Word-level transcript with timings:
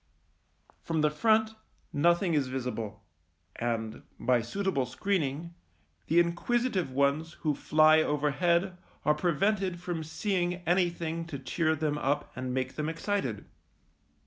From 0.81 1.01
the 1.01 1.11
front 1.11 1.53
nothing 1.93 2.33
is 2.33 2.47
visible, 2.47 3.03
and, 3.57 4.01
by 4.19 4.41
suitable 4.41 4.87
screening, 4.87 5.53
the 6.07 6.19
inquisitive 6.19 6.89
ones 6.89 7.33
who 7.41 7.53
fly 7.53 8.01
overhead 8.01 8.79
are 9.05 9.13
prevented 9.13 9.79
from 9.79 10.03
seeing 10.03 10.55
anything 10.67 11.27
to 11.27 11.37
cheer 11.37 11.75
them 11.75 11.99
up 11.99 12.31
and 12.35 12.51
make 12.51 12.77
them 12.77 12.89
excited. 12.89 13.45